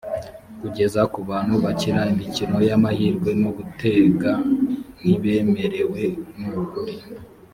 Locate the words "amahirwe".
2.77-3.29